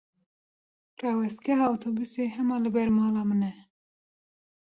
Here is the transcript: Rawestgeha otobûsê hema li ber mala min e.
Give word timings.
Rawestgeha 1.01 1.65
otobûsê 1.73 2.23
hema 2.35 2.57
li 2.63 2.69
ber 2.75 2.89
mala 2.97 3.21
min 3.29 3.41
e. 3.51 3.53